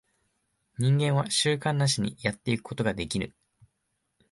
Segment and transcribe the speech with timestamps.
[0.79, 3.35] 人間は習慣なしにやってゆくことができぬ。